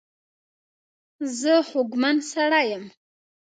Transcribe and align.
زه 1.39 1.53
خوږمن 1.67 2.15
سړی 2.31 2.63
یم. 2.71 2.85